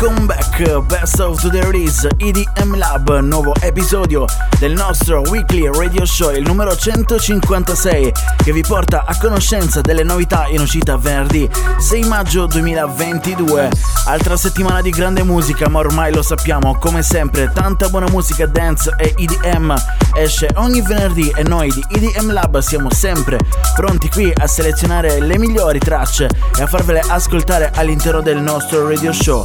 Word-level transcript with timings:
welcome 0.00 0.26
back. 0.26 0.42
Best 0.86 1.20
of 1.20 1.40
the 1.50 1.60
Release 1.62 2.06
EDM 2.16 2.76
Lab, 2.76 3.20
nuovo 3.20 3.54
episodio 3.60 4.24
del 4.58 4.72
nostro 4.72 5.22
weekly 5.28 5.68
radio 5.68 6.04
show, 6.04 6.30
il 6.30 6.42
numero 6.42 6.76
156, 6.76 8.12
che 8.36 8.52
vi 8.52 8.62
porta 8.62 9.04
a 9.04 9.16
conoscenza 9.18 9.80
delle 9.80 10.02
novità 10.02 10.46
in 10.46 10.60
uscita 10.60 10.96
venerdì 10.96 11.48
6 11.78 12.04
maggio 12.04 12.46
2022. 12.46 13.70
Altra 14.06 14.36
settimana 14.36 14.80
di 14.80 14.90
grande 14.90 15.22
musica, 15.22 15.68
ma 15.68 15.80
ormai 15.80 16.12
lo 16.12 16.22
sappiamo, 16.22 16.78
come 16.78 17.02
sempre, 17.02 17.50
tanta 17.52 17.88
buona 17.88 18.08
musica 18.10 18.46
dance 18.46 18.94
e 18.96 19.14
EDM 19.16 19.74
esce 20.14 20.48
ogni 20.56 20.80
venerdì 20.80 21.32
e 21.34 21.42
noi 21.42 21.70
di 21.70 21.84
EDM 21.88 22.32
Lab 22.32 22.58
siamo 22.58 22.92
sempre 22.92 23.38
pronti 23.74 24.08
qui 24.08 24.32
a 24.34 24.46
selezionare 24.46 25.18
le 25.20 25.38
migliori 25.38 25.78
tracce 25.78 26.28
e 26.56 26.62
a 26.62 26.66
farvele 26.66 27.00
ascoltare 27.00 27.70
all'interno 27.74 28.20
del 28.20 28.40
nostro 28.40 28.88
radio 28.88 29.12
show. 29.12 29.42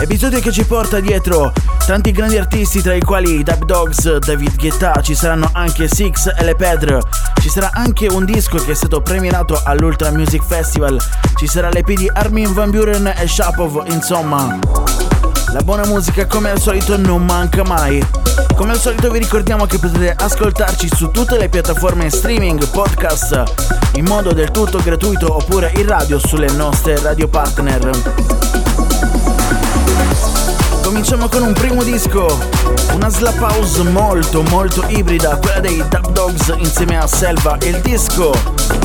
Episodio 0.00 0.38
che 0.38 0.52
ci 0.52 0.64
porta 0.64 1.00
dietro 1.00 1.52
tanti 1.84 2.12
grandi 2.12 2.36
artisti 2.36 2.80
tra 2.80 2.94
i 2.94 3.00
quali 3.00 3.42
Dub 3.42 3.64
Dogs, 3.64 4.18
David 4.18 4.56
Guetta, 4.56 5.00
ci 5.02 5.16
saranno 5.16 5.50
anche 5.52 5.88
Six 5.88 6.32
e 6.36 6.44
Le 6.44 6.54
Pedre, 6.54 7.00
ci 7.40 7.48
sarà 7.48 7.70
anche 7.72 8.06
un 8.06 8.24
disco 8.24 8.58
che 8.58 8.72
è 8.72 8.74
stato 8.74 9.00
premiato 9.00 9.60
all'Ultra 9.64 10.12
Music 10.12 10.44
Festival, 10.44 11.00
ci 11.34 11.48
sarà 11.48 11.68
l'EP 11.70 11.94
di 11.94 12.08
Armin 12.12 12.52
Van 12.52 12.70
Buren 12.70 13.12
e 13.16 13.26
Shapov, 13.26 13.84
insomma... 13.86 14.58
La 15.52 15.62
buona 15.62 15.86
musica 15.86 16.26
come 16.26 16.50
al 16.50 16.60
solito 16.60 16.98
non 16.98 17.24
manca 17.24 17.64
mai. 17.64 18.06
Come 18.54 18.72
al 18.72 18.78
solito 18.78 19.10
vi 19.10 19.18
ricordiamo 19.18 19.64
che 19.64 19.78
potete 19.78 20.12
ascoltarci 20.12 20.90
su 20.94 21.10
tutte 21.10 21.38
le 21.38 21.48
piattaforme 21.48 22.10
streaming, 22.10 22.68
podcast, 22.68 23.44
in 23.94 24.04
modo 24.04 24.34
del 24.34 24.50
tutto 24.50 24.78
gratuito 24.78 25.34
oppure 25.34 25.72
in 25.76 25.86
radio 25.86 26.18
sulle 26.18 26.50
nostre 26.52 27.00
radio 27.00 27.28
partner. 27.28 28.47
Cominciamo 30.82 31.28
con 31.28 31.42
un 31.42 31.52
primo 31.52 31.82
disco, 31.82 32.26
una 32.94 33.08
slap 33.08 33.38
house 33.38 33.82
molto 33.82 34.42
molto 34.42 34.84
ibrida, 34.88 35.36
quella 35.36 35.60
dei 35.60 35.76
Dub 35.88 36.12
Dogs 36.12 36.54
insieme 36.56 36.98
a 36.98 37.06
Selva. 37.06 37.56
Il 37.62 37.80
disco 37.82 38.32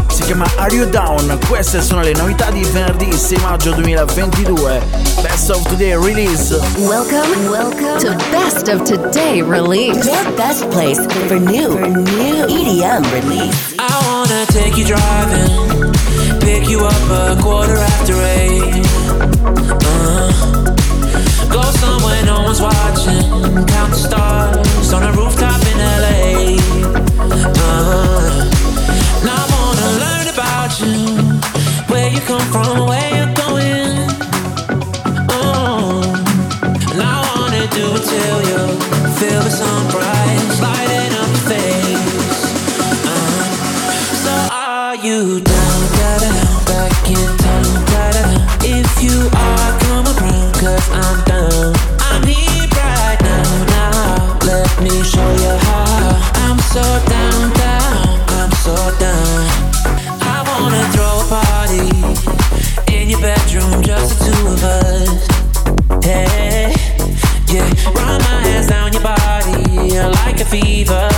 si 0.09 0.22
chiama 0.23 0.45
Are 0.58 0.75
You 0.75 0.88
Down? 0.89 1.39
Queste 1.47 1.81
sono 1.81 2.02
le 2.02 2.14
novità 2.14 2.52
di 2.52 2.64
venerdì 2.64 3.11
6 3.11 3.38
maggio 3.39 3.72
2022. 3.72 4.81
Best 5.22 5.50
of 5.50 5.64
Today 5.64 5.95
release. 5.95 6.53
Welcome, 6.78 7.50
welcome 7.50 7.97
to 8.00 8.16
Best 8.30 8.67
of 8.67 8.84
Today 8.84 9.41
release. 9.41 10.06
Your 10.06 10.31
best 10.36 10.67
place 10.69 11.00
for 11.28 11.39
new, 11.39 11.72
for 11.72 11.88
new 11.88 12.45
EDM 12.45 13.11
release. 13.11 13.75
I 13.80 14.06
wanna 14.08 14.45
take 14.47 14.78
you 14.78 14.86
driving, 14.86 15.91
pick 16.41 16.69
you 16.69 16.86
up 16.86 17.09
a 17.09 17.41
quarter 17.41 17.78
after 17.78 18.14
eight. 18.22 18.86
Uh, 19.84 20.73
go 21.53 21.61
somewhere 21.61 22.25
no 22.25 22.41
one's 22.41 22.59
watching, 22.61 23.21
count 23.67 23.91
the 23.93 23.99
stars 24.07 24.91
on 24.91 25.03
a 25.03 25.11
rooftop 25.13 25.61
in 25.72 25.78
LA. 26.03 26.57
Uh, 27.61 28.50
now 29.28 29.38
I 29.38 29.47
wanna 29.53 29.89
learn 30.03 30.28
about 30.33 30.72
you, 30.81 30.97
where 31.91 32.09
you 32.09 32.22
come 32.22 32.45
from, 32.53 32.88
where 32.89 33.09
you're 33.17 33.35
going. 33.45 33.94
Oh, 35.29 36.01
and 36.91 37.01
I 37.13 37.17
wanna 37.29 37.63
do 37.78 37.85
it 37.97 38.03
till 38.11 38.39
you 38.49 38.61
feel 39.19 39.41
the 39.47 39.53
sunrise 39.61 40.57
lighting 40.59 41.13
up 41.22 41.29
your 41.33 41.45
face. 41.53 42.41
Uh, 43.13 43.44
so 44.25 44.33
are 44.51 44.95
you 45.05 45.39
down, 45.39 45.79
da 45.97 46.11
da 46.23 46.33
back 46.69 46.94
in 47.13 47.29
da 47.44 47.55
da 47.91 48.05
da? 48.17 48.25
If 48.66 48.89
you 49.05 49.17
are, 49.47 49.62
wanna 60.73 60.91
throw 60.91 61.19
a 61.19 61.25
party 61.29 62.95
in 62.95 63.09
your 63.09 63.22
bedroom, 63.22 63.84
just 63.84 64.09
the 64.09 64.25
two 64.25 64.47
of 64.47 64.63
us. 64.63 65.28
Yeah, 66.06 67.69
run 67.95 68.19
my 68.22 68.41
hands 68.47 68.67
down 68.67 68.91
your 68.94 69.03
body 69.03 70.00
like 70.00 70.39
a 70.41 70.45
fever. 70.45 71.12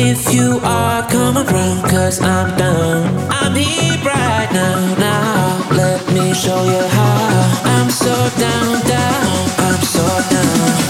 If 0.00 0.32
you 0.32 0.60
are, 0.62 1.02
coming 1.10 1.44
around, 1.44 1.82
cause 1.90 2.20
I'm 2.20 2.56
down. 2.56 3.26
I'm 3.30 3.52
here 3.56 3.98
right 4.04 4.48
now, 4.52 4.94
now. 4.94 5.68
Let 5.72 6.06
me 6.12 6.32
show 6.34 6.62
you 6.62 6.86
how. 6.86 7.62
I'm 7.64 7.90
so 7.90 8.14
down, 8.38 8.86
down, 8.86 9.50
I'm 9.58 9.82
so 9.82 10.06
down. 10.30 10.87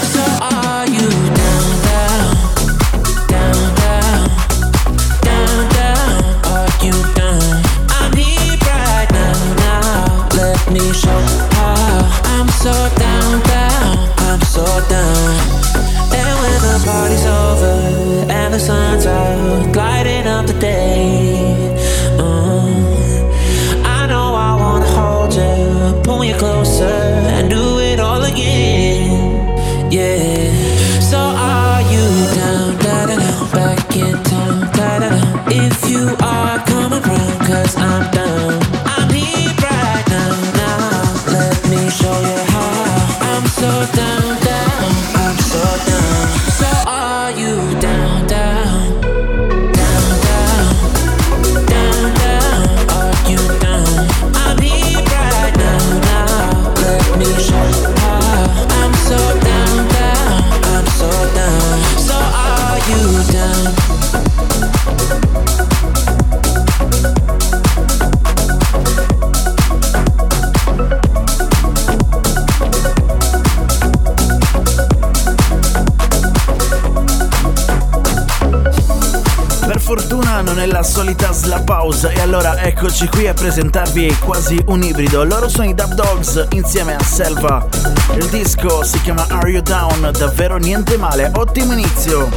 Eccoci 82.89 83.07
qui 83.09 83.27
a 83.27 83.35
presentarvi 83.35 84.17
quasi 84.19 84.59
un 84.65 84.81
ibrido. 84.81 85.23
Loro 85.23 85.47
sono 85.47 85.69
i 85.69 85.75
Dub 85.75 85.93
Dogs 85.93 86.47
insieme 86.53 86.95
a 86.95 87.03
Selva. 87.03 87.67
Il 88.15 88.25
disco 88.29 88.83
si 88.83 88.99
chiama 89.01 89.27
Are 89.29 89.47
You 89.47 89.61
Down? 89.61 90.11
Davvero 90.17 90.57
niente 90.57 90.97
male, 90.97 91.29
ottimo 91.35 91.73
inizio. 91.73 92.27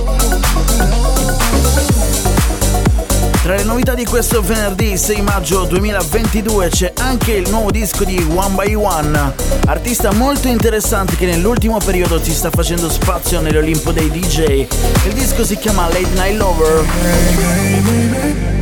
Tra 3.43 3.55
le 3.55 3.65
novità 3.65 3.95
di 3.95 4.05
questo 4.05 4.43
venerdì 4.43 4.99
6 4.99 5.23
maggio 5.23 5.65
2022 5.65 6.69
c'è 6.69 6.93
anche 6.99 7.33
il 7.33 7.49
nuovo 7.49 7.71
disco 7.71 8.05
di 8.05 8.23
One 8.35 8.55
by 8.55 8.75
One, 8.75 9.33
artista 9.65 10.13
molto 10.13 10.49
interessante 10.49 11.17
che 11.17 11.25
nell'ultimo 11.25 11.79
periodo 11.79 12.23
si 12.23 12.31
sta 12.31 12.51
facendo 12.51 12.91
spazio 12.91 13.41
nell'Olimpo 13.41 13.91
dei 13.91 14.11
DJ. 14.11 14.67
Il 15.07 15.15
disco 15.15 15.47
si 15.47 15.57
chiama 15.57 15.89
Late 15.89 16.11
Night 16.15 16.37
Lover. 16.37 18.62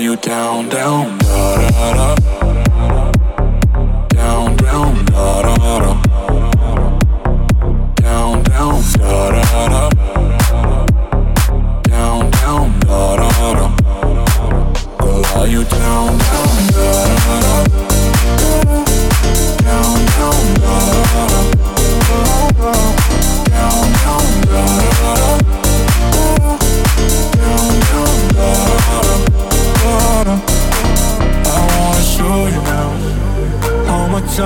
you 0.00 0.16
down, 0.16 0.68
down, 0.68 1.18
da 1.18 1.70
da 1.70 2.14
da? 2.14 2.19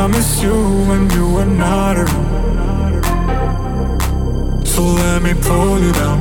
I 0.04 0.06
miss 0.06 0.42
you 0.42 0.52
when 0.86 1.08
you 1.12 1.38
are 1.38 1.46
not 1.46 1.96
around. 1.96 3.04
So 4.66 4.82
let 4.82 5.22
me 5.22 5.32
pull 5.32 5.80
you 5.80 5.92
down, 5.94 6.20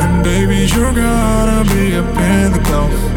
and 0.00 0.24
baby 0.24 0.66
you're 0.72 0.94
gonna 0.94 1.64
be 1.68 1.96
up 1.96 2.16
in 2.16 2.52
the 2.52 2.60
clouds. 2.64 3.07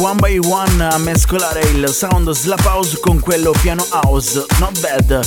One 0.00 0.16
by 0.16 0.38
One 0.38 0.80
a 0.80 0.96
mescolare 0.96 1.60
il 1.60 1.86
sound 1.90 2.30
slap 2.30 2.64
house 2.64 2.98
con 3.00 3.20
quello 3.20 3.52
piano 3.60 3.84
house, 3.90 4.46
not 4.58 4.80
bad. 4.80 5.20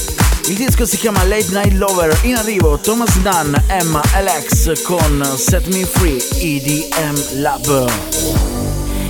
Il 0.47 0.55
disco 0.55 0.83
si 0.87 0.97
chiama 0.97 1.23
Late 1.25 1.51
Night 1.51 1.73
Lover, 1.73 2.17
in 2.23 2.35
arrivo 2.37 2.79
Thomas 2.79 3.15
Dunn, 3.19 3.55
Emma, 3.67 4.01
Alex 4.15 4.81
con 4.81 5.23
Set 5.35 5.67
Me 5.67 5.85
Free, 5.85 6.17
EDM 6.17 7.41
Lab. 7.41 7.87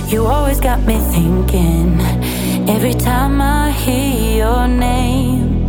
You 0.08 0.26
always 0.26 0.60
got 0.60 0.80
me 0.84 1.00
thinking 1.10 1.98
every 2.68 2.94
time 2.94 3.40
I 3.40 3.70
hear 3.70 4.44
your 4.44 4.68
name. 4.68 5.64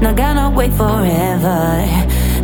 Not 0.00 0.14
gonna 0.14 0.48
wait 0.48 0.72
forever 0.74 1.84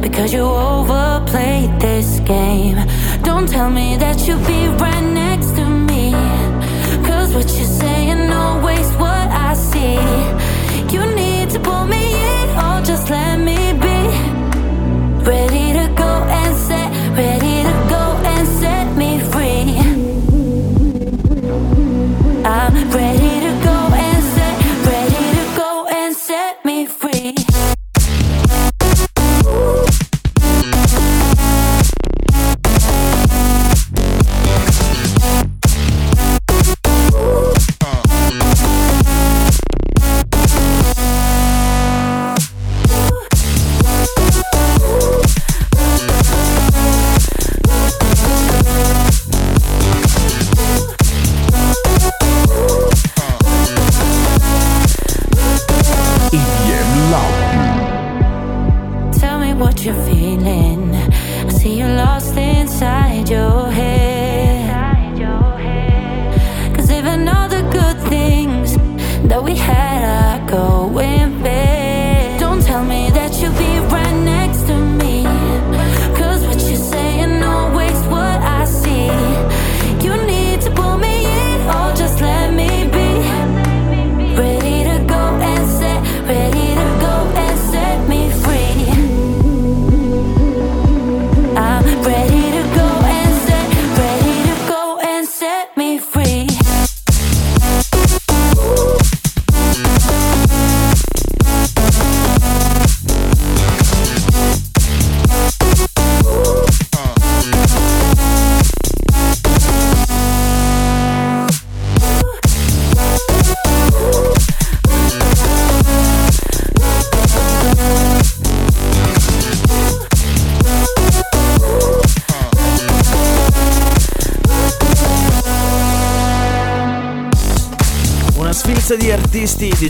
because 0.00 0.32
you 0.32 0.42
overplayed 0.42 1.78
this 1.78 2.18
game. 2.24 2.84
Don't 3.26 3.48
tell 3.48 3.70
me 3.70 3.96
that 3.96 4.24
you'll 4.24 4.46
be 4.46 4.68
right 4.78 5.02
next 5.02 5.56
to 5.56 5.64
me. 5.68 6.12
Cause 7.04 7.34
what 7.34 7.48
you're 7.56 7.74
saying 7.82 8.30
always 8.30 8.88
what 9.02 9.28
I 9.48 9.52
see. 9.54 9.98
You 10.94 11.02
need 11.12 11.50
to 11.50 11.58
pull 11.58 11.86
me 11.86 12.04
in 12.34 12.48
or 12.50 12.76
just 12.84 13.10
let 13.10 13.40
me 13.40 13.72
be. 13.84 13.98
Ready 15.28 15.72
to 15.72 15.92
go 15.96 16.10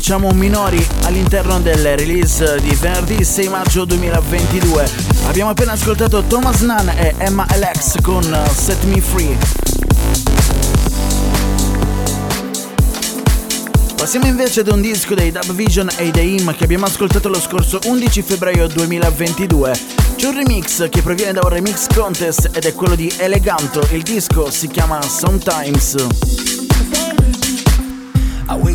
diciamo 0.06 0.30
minori 0.30 0.86
all'interno 1.02 1.58
del 1.58 1.96
release 1.96 2.60
di 2.60 2.72
venerdì 2.76 3.24
6 3.24 3.48
maggio 3.48 3.84
2022. 3.84 4.88
Abbiamo 5.26 5.50
appena 5.50 5.72
ascoltato 5.72 6.22
Thomas 6.22 6.60
Nunn 6.60 6.88
e 6.90 7.12
Emma 7.18 7.44
Alex 7.48 8.00
con 8.02 8.22
Set 8.54 8.84
Me 8.84 9.00
Free. 9.00 9.36
Passiamo 13.96 14.26
invece 14.26 14.60
ad 14.60 14.68
un 14.68 14.80
disco 14.80 15.16
dei 15.16 15.32
Dub 15.32 15.50
Vision 15.50 15.90
e 15.96 16.12
dei 16.12 16.38
Im 16.38 16.54
che 16.54 16.62
abbiamo 16.62 16.86
ascoltato 16.86 17.28
lo 17.28 17.40
scorso 17.40 17.80
11 17.86 18.22
febbraio 18.22 18.68
2022. 18.68 19.76
C'è 20.14 20.28
un 20.28 20.34
remix 20.34 20.88
che 20.88 21.02
proviene 21.02 21.32
da 21.32 21.40
un 21.42 21.48
remix 21.48 21.88
contest 21.92 22.50
ed 22.52 22.64
è 22.64 22.72
quello 22.74 22.94
di 22.94 23.12
Eleganto, 23.16 23.84
il 23.90 24.02
disco 24.02 24.52
si 24.52 24.68
chiama 24.68 25.02
Sometimes. 25.02 26.55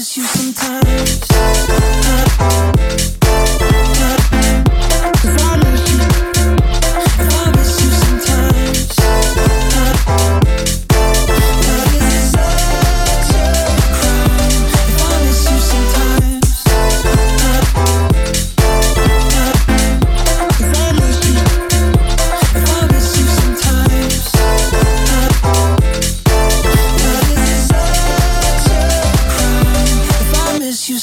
miss 0.00 0.16
you 0.16 0.24
sometimes. 0.24 1.20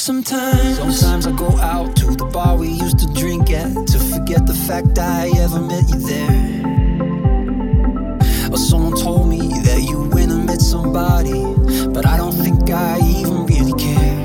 sometimes. 0.08 0.78
Sometimes 0.78 1.26
I 1.26 1.32
go 1.32 1.50
out 1.58 1.94
to 1.96 2.06
the 2.06 2.24
bar 2.24 2.56
we 2.56 2.68
used 2.68 2.98
to 3.00 3.06
drink 3.12 3.50
at 3.50 3.74
to 3.88 3.98
forget 3.98 4.46
the 4.46 4.54
fact 4.54 4.98
I 4.98 5.28
ever 5.44 5.60
met 5.60 5.84
you 5.92 6.00
there. 6.12 6.44
Or 8.50 8.56
someone 8.56 8.96
told 8.96 9.28
me 9.28 9.40
that 9.68 9.84
you 9.86 10.08
went 10.08 10.32
and 10.32 10.46
met 10.46 10.62
somebody, 10.62 11.42
but 11.92 12.06
I 12.06 12.16
don't 12.16 12.32
think 12.32 12.70
I 12.70 12.98
even 13.18 13.44
really 13.52 13.76
care. 13.78 14.16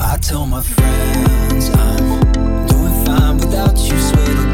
I 0.00 0.16
tell 0.20 0.46
my 0.46 0.62
friends 0.62 1.70
I'm 1.86 2.32
doing 2.66 2.96
fine 3.06 3.36
without 3.36 3.78
you, 3.78 3.96
sweetie. 4.08 4.47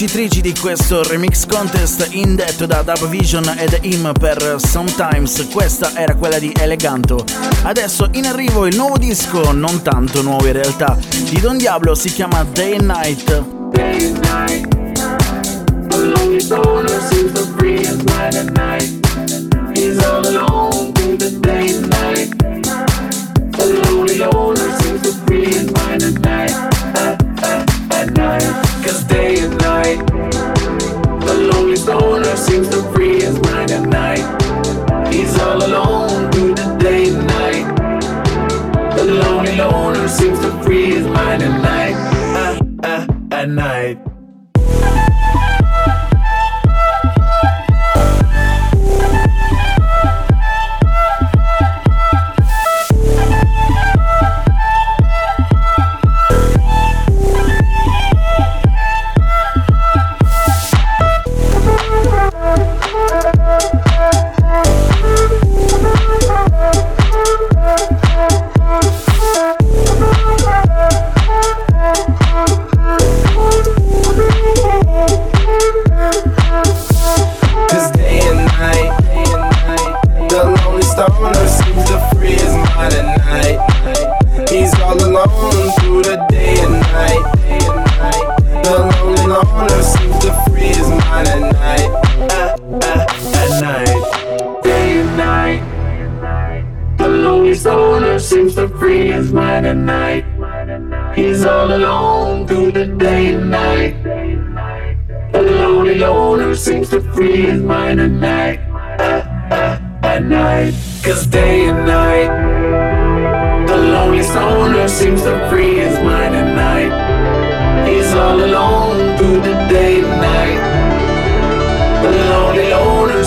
Vincitrici 0.00 0.40
di 0.40 0.54
questo 0.58 1.02
remix 1.02 1.44
contest 1.44 2.08
indetto 2.12 2.64
da 2.64 2.80
Dub 2.80 3.06
Vision 3.08 3.46
ed 3.58 3.80
Im 3.82 4.12
per 4.18 4.56
Sometimes. 4.56 5.46
Questa 5.52 5.94
era 5.94 6.14
quella 6.14 6.38
di 6.38 6.50
Eleganto. 6.58 7.22
Adesso 7.64 8.08
in 8.12 8.24
arrivo 8.24 8.64
il 8.64 8.74
nuovo 8.76 8.96
disco, 8.96 9.52
non 9.52 9.82
tanto 9.82 10.22
nuovo 10.22 10.46
in 10.46 10.54
realtà, 10.54 10.96
di 11.28 11.38
Don 11.38 11.58
Diablo 11.58 11.94
si 11.94 12.10
chiama 12.14 12.42
Day 12.44 12.76
and 12.76 12.86
Night. 12.86 13.44
Day 13.72 14.06
and 14.06 14.24
night. 14.24 14.78
Lonely 15.92 16.40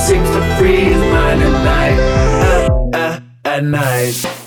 seems 0.03 0.29
to 0.31 0.41
free 0.57 0.81
his 0.81 0.99
mind 0.99 1.41
at 1.41 1.63
night. 1.63 1.97
Uh, 2.43 2.97
uh, 2.97 3.19
at 3.45 3.63
night. 3.63 4.42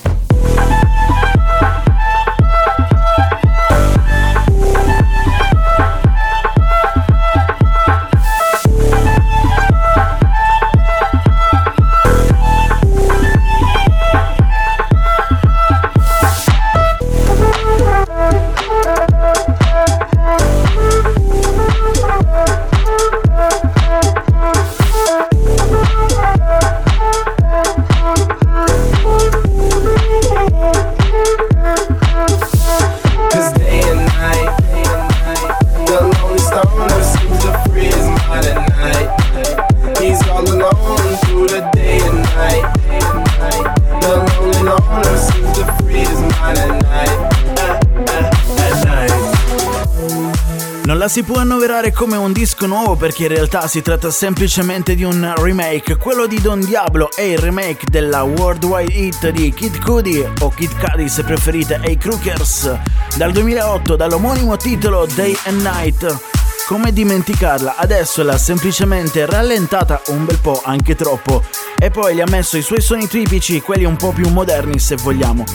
Si 51.17 51.23
può 51.23 51.37
annoverare 51.37 51.91
come 51.91 52.15
un 52.15 52.31
disco 52.31 52.67
nuovo 52.67 52.95
perché 52.95 53.23
in 53.23 53.29
realtà 53.29 53.67
si 53.67 53.81
tratta 53.81 54.11
semplicemente 54.11 54.93
di 54.93 55.03
un 55.03 55.33
remake. 55.37 55.97
Quello 55.97 56.27
di 56.27 56.39
Don 56.39 56.59
Diablo 56.59 57.09
è 57.15 57.23
il 57.23 57.39
remake 57.39 57.89
della 57.89 58.21
worldwide 58.21 58.93
hit 58.93 59.29
di 59.29 59.51
Kid 59.51 59.81
Cudi 59.81 60.23
o 60.41 60.49
Kid 60.49 60.77
Cudi 60.77 61.09
se 61.09 61.23
preferite 61.23 61.79
e 61.81 61.93
i 61.93 61.97
Crookers 61.97 62.71
dal 63.15 63.31
2008 63.31 63.95
dall'omonimo 63.95 64.57
titolo 64.57 65.07
Day 65.15 65.35
and 65.45 65.61
Night. 65.61 66.19
Come 66.67 66.93
dimenticarla? 66.93 67.77
Adesso 67.77 68.21
l'ha 68.21 68.37
semplicemente 68.37 69.25
rallentata 69.25 69.99
un 70.09 70.23
bel 70.23 70.37
po', 70.37 70.61
anche 70.63 70.93
troppo, 70.93 71.41
e 71.79 71.89
poi 71.89 72.13
gli 72.13 72.21
ha 72.21 72.27
messo 72.29 72.57
i 72.57 72.61
suoi 72.61 72.81
suoni 72.81 73.07
tipici, 73.07 73.61
quelli 73.61 73.85
un 73.85 73.95
po' 73.95 74.11
più 74.11 74.29
moderni 74.29 74.77
se 74.77 74.95
vogliamo. 74.97 75.45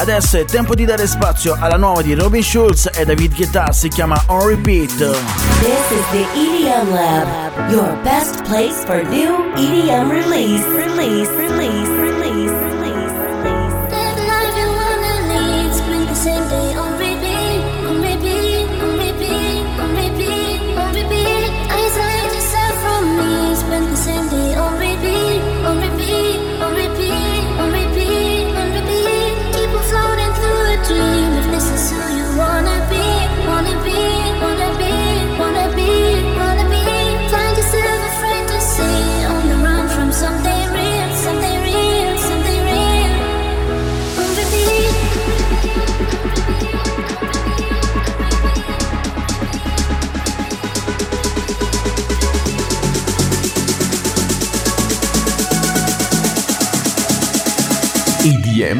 Adesso 0.00 0.38
è 0.38 0.46
tempo 0.46 0.74
di 0.74 0.86
dare 0.86 1.06
spazio 1.06 1.54
alla 1.60 1.76
nuova 1.76 2.00
di 2.00 2.14
Robin 2.14 2.42
Schulz 2.42 2.88
e 2.90 3.04
David 3.04 3.34
Guetta, 3.34 3.70
si 3.70 3.88
chiama 3.88 4.18
On 4.28 4.46
Repeat. 4.46 4.96
This 4.96 5.90
is 5.90 6.06
the 6.10 6.26
EDM 6.32 6.90
Lab, 6.90 7.70
your 7.70 7.94
best 8.02 8.42
place 8.44 8.82
for 8.86 9.02
new 9.04 9.52
EDM 9.56 10.08
release, 10.08 10.64
release, 10.68 11.28
release. 11.32 11.99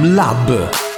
Lab. 0.03 0.90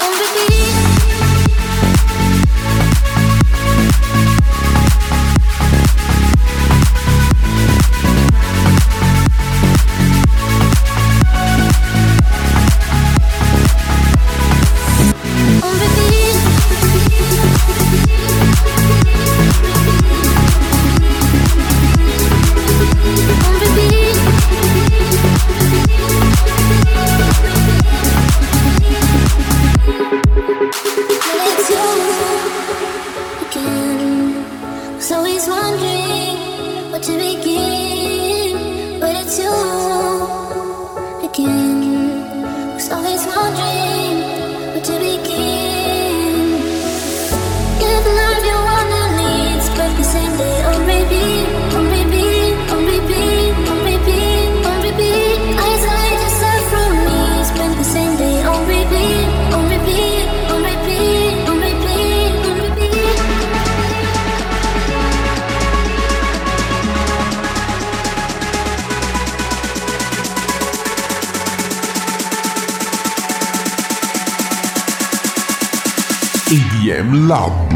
EDM 76.52 77.28
Lab. 77.28 77.72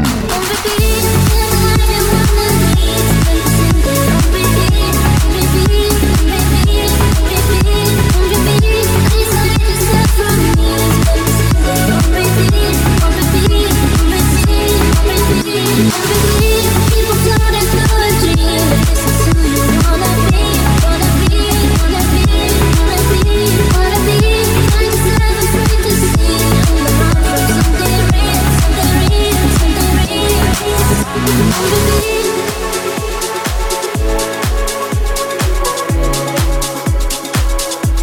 Thank 15.77 16.41
you. 16.41 16.56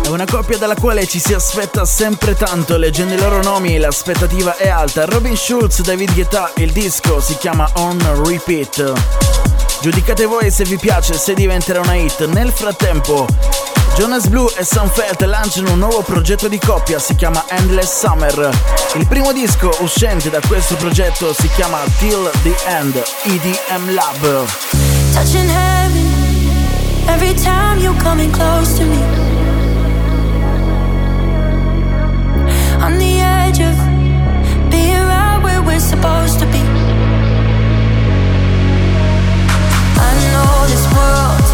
È 0.02 0.08
una 0.08 0.26
coppia 0.26 0.58
dalla 0.58 0.74
quale 0.74 1.06
ci 1.06 1.18
si 1.18 1.34
aspetta 1.34 1.84
sempre 1.84 2.34
tanto, 2.34 2.76
leggendo 2.76 3.14
i 3.14 3.18
loro 3.18 3.42
nomi 3.42 3.78
l'aspettativa 3.78 4.56
è 4.56 4.68
alta. 4.68 5.06
Robin 5.06 5.36
Schulz, 5.36 5.80
David 5.80 6.12
Guetta, 6.14 6.52
il 6.56 6.70
disco 6.70 7.20
si 7.20 7.36
chiama 7.36 7.68
On 7.74 7.98
Repeat. 8.24 8.92
Giudicate 9.80 10.26
voi 10.26 10.50
se 10.50 10.64
vi 10.64 10.76
piace, 10.76 11.14
se 11.14 11.34
diventerà 11.34 11.80
una 11.80 11.94
hit. 11.94 12.26
Nel 12.26 12.52
frattempo 12.52 13.26
Jonas 13.96 14.26
Blue 14.26 14.52
e 14.56 14.64
Sunfelt 14.64 15.22
lanciano 15.22 15.70
un 15.70 15.78
nuovo 15.78 16.02
progetto 16.02 16.48
di 16.48 16.58
coppia, 16.58 16.98
si 16.98 17.14
chiama 17.14 17.44
Endless 17.48 18.00
Summer. 18.00 18.50
Il 18.96 19.06
primo 19.06 19.32
disco 19.32 19.70
uscente 19.80 20.30
da 20.30 20.40
questo 20.46 20.74
progetto 20.74 21.32
si 21.32 21.48
chiama 21.50 21.78
Till 21.98 22.28
the 22.42 22.56
End, 22.66 23.00
EDM 23.22 23.94
Lab. 23.94 24.46
Touching 25.12 25.48
heaven 25.48 26.12
every 27.06 27.34
time 27.34 27.78
you 27.78 27.94
coming 28.02 28.32
close 28.32 28.76
to 28.76 28.84
me. 28.84 28.98
On 32.80 32.98
the 32.98 33.20
edge 33.20 33.60
of 33.60 33.76
being 34.70 35.06
right 35.06 35.40
where 35.40 35.62
we're 35.62 35.78
supposed 35.78 36.40
to 36.40 36.46
be. 36.46 36.58
I 39.96 40.14
know 40.32 40.66
this 40.66 40.84
world. 40.92 41.53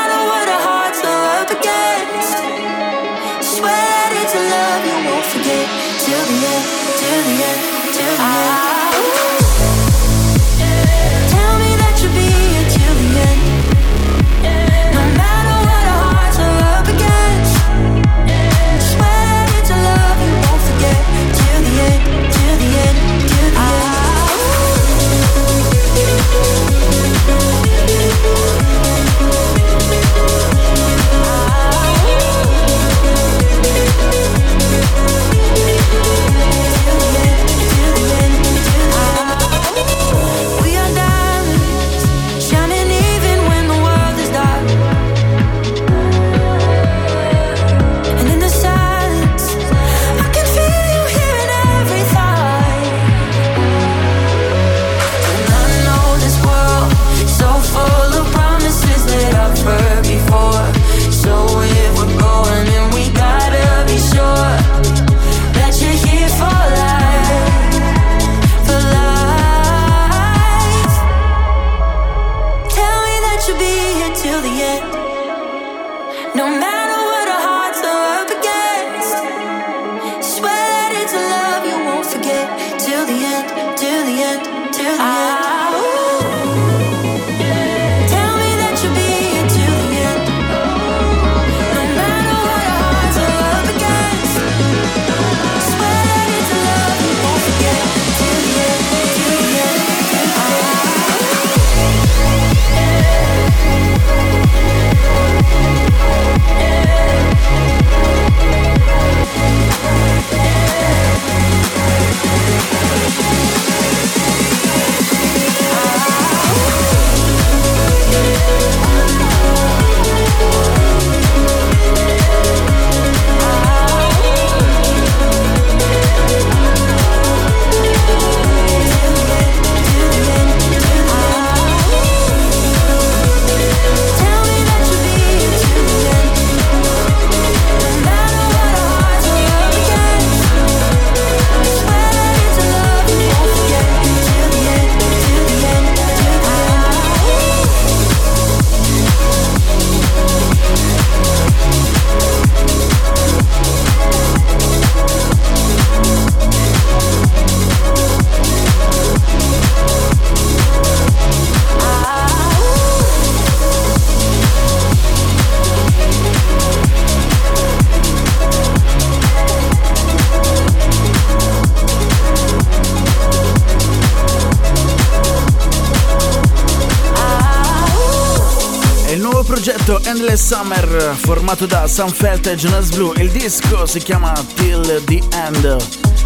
formato 181.41 181.65
da 181.65 181.87
Sunfelt 181.87 182.45
e 182.45 182.55
Jonas 182.55 182.91
Blue. 182.91 183.19
Il 183.19 183.31
disco 183.31 183.87
si 183.87 183.99
chiama 183.99 184.31
Till 184.53 185.03
the 185.05 185.19
End. 185.33 185.75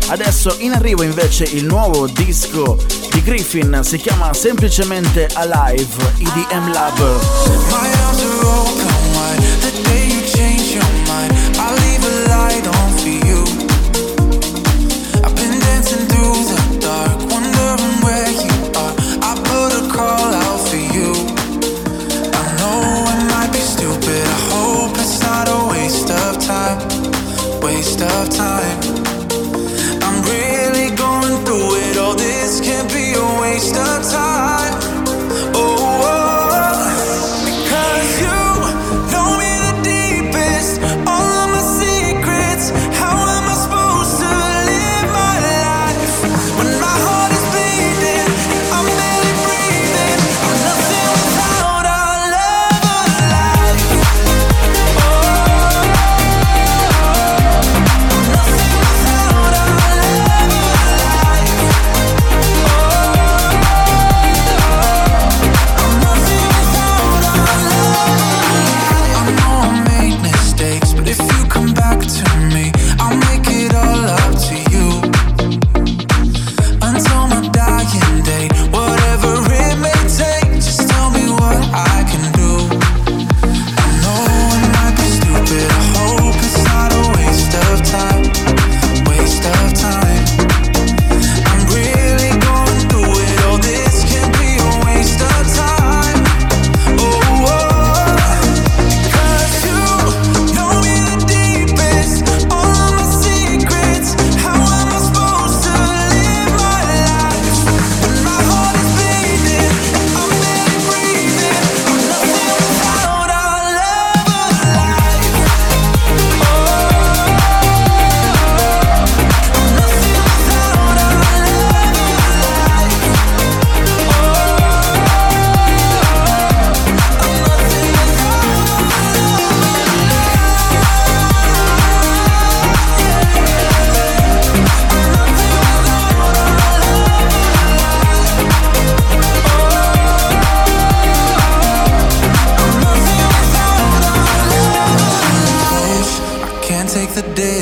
Adesso 0.07 0.57
in 0.59 0.73
arrivo 0.73 1.03
invece 1.03 1.45
il 1.45 1.63
nuovo 1.63 2.05
disco 2.05 2.77
di 3.11 3.21
Griffin, 3.21 3.79
si 3.81 3.97
chiama 3.97 4.33
semplicemente 4.33 5.29
Alive, 5.33 6.11
EDM 6.17 6.73
Lab. 6.73 8.84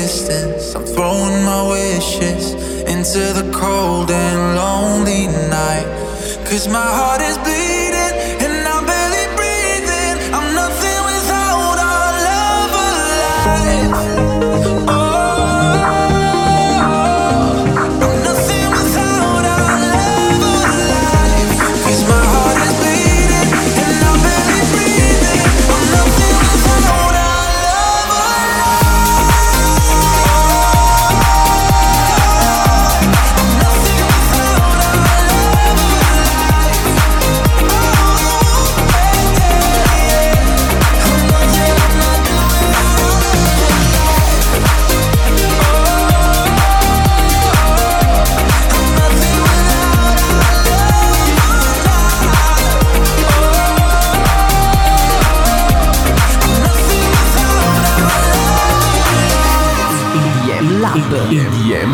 Distance. 0.04 0.74
I'm 0.74 0.84
throwing 0.84 1.44
my 1.44 1.62
wishes 1.76 2.52
into 2.92 3.22
the 3.38 3.50
cold 3.54 4.10
and 4.10 4.38
lonely 4.54 5.28
night. 5.48 5.88
Cause 6.46 6.68
my 6.68 6.88
heart 6.98 7.22
is 7.22 7.38
bleeding 7.38 7.83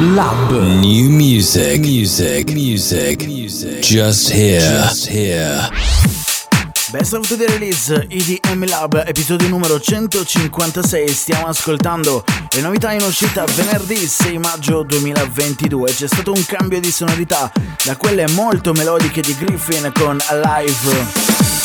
Lab. 0.01 0.51
New 0.81 1.11
music, 1.11 1.79
music, 1.81 2.51
music, 2.53 3.27
music. 3.27 3.83
Just 3.83 4.33
here, 4.33 4.59
just 4.59 5.07
here. 5.07 5.69
Best 6.91 7.13
of 7.13 7.29
the 7.29 7.47
Release 7.47 7.93
EDM 8.09 8.67
Lab, 8.67 8.95
episodio 9.07 9.47
numero 9.49 9.79
156. 9.79 11.15
Stiamo 11.15 11.49
ascoltando 11.49 12.25
le 12.55 12.63
novità 12.63 12.93
in 12.93 13.03
uscita 13.03 13.45
venerdì 13.45 13.97
6 13.97 14.39
maggio 14.39 14.83
2022. 14.85 15.93
C'è 15.93 16.07
stato 16.07 16.33
un 16.33 16.47
cambio 16.47 16.81
di 16.81 16.91
sonorità 16.91 17.53
da 17.85 17.95
quelle 17.97 18.27
molto 18.29 18.73
melodiche 18.73 19.21
di 19.21 19.37
Griffin 19.37 19.93
con 19.95 20.19
Alive. 20.29 21.60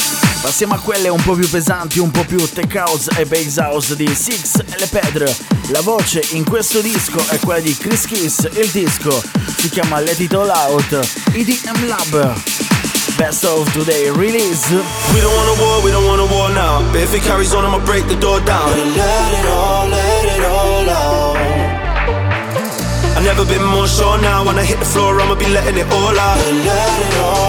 Passiamo 0.45 0.75
a 0.75 0.77
quelle 0.77 1.09
un 1.09 1.19
po' 1.23 1.33
più 1.33 1.49
pesanti, 1.49 1.97
un 1.97 2.11
po' 2.11 2.23
più 2.23 2.37
tech 2.47 2.71
house 2.75 3.09
e 3.17 3.25
bass 3.25 3.57
house 3.57 3.95
di 3.95 4.07
Six 4.13 4.59
e 4.59 4.77
le 4.77 4.85
Pedre. 4.85 5.35
La 5.69 5.81
voce 5.81 6.23
in 6.33 6.43
questo 6.43 6.81
disco 6.81 7.17
è 7.29 7.39
quella 7.39 7.59
di 7.59 7.75
Chris 7.75 8.05
Kiss, 8.05 8.47
il 8.51 8.69
disco 8.69 9.23
si 9.57 9.69
chiama 9.69 9.99
Let 10.01 10.19
It 10.19 10.33
All 10.35 10.47
Out, 10.47 10.99
EDM 11.33 11.87
Lab. 11.87 12.39
Best 13.17 13.43
of 13.43 13.71
Today 13.73 14.11
release. 14.11 14.69
We 15.13 15.19
don't 15.19 15.35
want 15.35 15.49
a 15.49 15.63
war, 15.63 15.81
we 15.83 15.89
don't 15.89 16.05
want 16.05 16.21
a 16.21 16.25
war 16.31 16.51
now. 16.51 16.83
But 16.91 17.01
if 17.01 17.15
it 17.15 17.23
carries 17.23 17.51
on, 17.51 17.65
I'ma 17.65 17.79
break 17.79 18.05
the 18.05 18.15
door 18.15 18.39
down. 18.41 18.69
Let 18.69 19.33
it 19.33 19.45
all, 19.47 19.87
let 19.87 20.25
it 20.25 20.45
all 20.45 20.89
out. 20.91 21.85
I've 23.17 23.23
never 23.23 23.45
been 23.45 23.63
more 23.63 23.87
sure 23.87 24.21
now. 24.21 24.45
When 24.45 24.59
I 24.59 24.63
hit 24.63 24.77
the 24.77 24.85
floor, 24.85 25.19
I'ma 25.19 25.33
be 25.33 25.47
letting 25.47 25.77
it 25.77 25.87
all 25.91 26.19
out. 26.19 26.37
Let 26.37 27.01
it 27.01 27.17
all, 27.17 27.44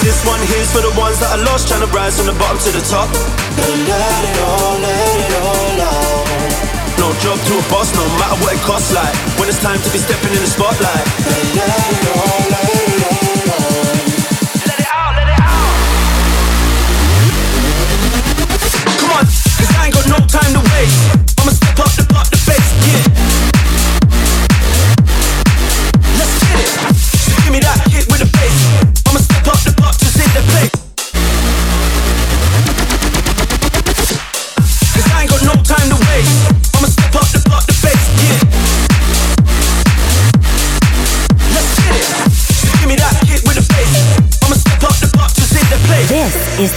This 0.00 0.24
one 0.24 0.40
here's 0.48 0.72
for 0.72 0.80
the 0.80 0.92
ones 0.98 1.20
that 1.20 1.28
are 1.36 1.44
lost, 1.44 1.68
trying 1.68 1.84
to 1.84 1.90
rise 1.92 2.16
from 2.16 2.26
the 2.26 2.32
bottom 2.40 2.56
to 2.56 2.70
the 2.72 2.80
top. 2.88 3.08
Let 3.12 4.24
it 4.24 4.38
all, 4.40 4.80
let 4.80 5.20
it 5.28 5.34
all 5.44 5.76
out. 5.76 6.24
No 6.96 7.12
job 7.20 7.36
to 7.36 7.52
a 7.60 7.64
boss, 7.68 7.92
no 7.92 8.08
matter 8.16 8.40
what 8.40 8.56
it 8.56 8.62
costs. 8.64 8.92
Like 8.96 9.12
when 9.36 9.48
it's 9.48 9.60
time 9.60 9.76
to 9.76 9.90
be 9.92 9.98
stepping 10.00 10.32
in 10.32 10.40
the 10.40 10.48
spotlight. 10.48 11.04
Let 11.28 11.36
it 11.36 12.08
all, 12.16 12.48
let 12.48 12.64
it 12.64 12.96
all 13.04 13.52
out. 13.52 14.00
Let 14.64 14.80
it 14.80 14.88
out, 14.88 15.12
let 15.20 15.28
it 15.28 15.36
out. 15.36 15.68
Come 19.04 19.12
on, 19.20 19.24
'cause 19.28 19.70
I 19.76 19.84
ain't 19.84 19.94
got 19.94 20.06
no 20.08 20.18
time 20.24 20.52
to 20.56 20.62
waste. 20.72 21.29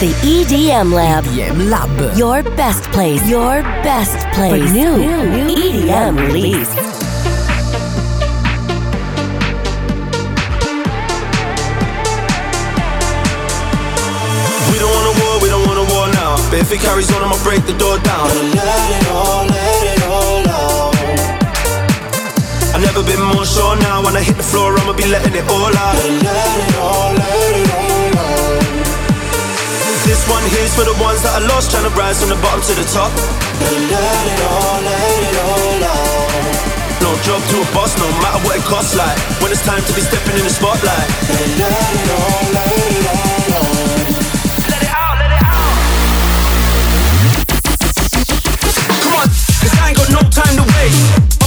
The 0.03 0.11
EDM 0.27 0.91
Lab. 0.91 1.23
EDM 1.23 1.69
Lab. 1.69 2.17
Your 2.17 2.43
best 2.57 2.83
place. 2.91 3.23
Your 3.29 3.63
best 3.87 4.19
place. 4.35 4.51
For 4.51 4.73
new, 4.75 4.97
new 4.97 5.47
EDM 5.55 6.17
release. 6.27 6.71
We 14.67 14.75
don't 14.83 14.91
want 14.91 15.07
a 15.07 15.13
war, 15.23 15.33
we 15.39 15.47
don't 15.47 15.65
want 15.71 15.79
a 15.79 15.87
war 15.95 16.07
now. 16.19 16.35
But 16.51 16.59
if 16.59 16.71
it 16.73 16.81
carries 16.81 17.09
on, 17.15 17.23
I'ma 17.23 17.39
break 17.47 17.63
the 17.65 17.77
door 17.79 17.97
down. 17.99 18.27
Let 18.27 18.83
it 18.99 19.07
all, 19.07 19.45
let 19.47 19.83
it 19.93 20.03
all 20.03 20.43
out. 20.51 20.95
I've 22.75 22.83
never 22.83 23.03
been 23.07 23.23
more 23.23 23.45
sure 23.45 23.77
now. 23.77 24.03
When 24.03 24.17
I 24.17 24.21
hit 24.21 24.35
the 24.35 24.43
floor, 24.43 24.75
I'ma 24.79 24.91
be 24.91 25.07
letting 25.07 25.33
it 25.33 25.47
all 25.47 25.71
out. 25.71 25.95
Let 25.95 26.59
it 26.67 26.75
all, 26.75 27.13
let 27.13 27.55
it 27.55 27.71
all 27.71 27.87
out. 27.87 27.92
This 30.13 30.29
one 30.29 30.45
here's 30.45 30.69
for 30.77 30.85
the 30.85 30.93
ones 31.01 31.25
that 31.25 31.41
are 31.41 31.47
lost, 31.49 31.73
trying 31.73 31.89
to 31.89 31.93
rise 31.97 32.21
from 32.21 32.29
the 32.29 32.37
bottom 32.37 32.61
to 32.61 32.73
the 32.77 32.85
top. 32.85 33.09
Let 33.09 33.73
it 33.73 34.45
all, 34.45 34.77
let 34.85 35.25
it 35.25 35.37
all 35.41 35.89
out. 35.89 37.01
No 37.01 37.17
job 37.25 37.41
to 37.41 37.55
a 37.57 37.67
boss, 37.73 37.97
no 37.97 38.05
matter 38.21 38.37
what 38.45 38.61
it 38.61 38.65
costs. 38.69 38.93
Like 38.93 39.17
when 39.41 39.49
it's 39.49 39.65
time 39.65 39.81
to 39.81 39.93
be 39.97 40.05
stepping 40.05 40.37
in 40.37 40.45
the 40.45 40.53
spotlight. 40.53 41.09
Let 41.33 41.81
it 41.97 42.13
all, 42.13 42.45
let 42.53 42.77
it 42.93 43.09
all 43.09 43.57
out. 43.57 43.73
Let 44.69 44.85
it 44.85 44.93
out, 44.93 45.17
let 45.17 45.33
it 45.33 45.41
out. 45.49 45.81
Come 48.85 49.17
on, 49.17 49.27
'cause 49.33 49.73
I 49.81 49.89
ain't 49.89 49.97
got 49.97 50.13
no 50.13 50.21
time 50.29 50.53
to 50.61 50.65
waste. 50.77 51.41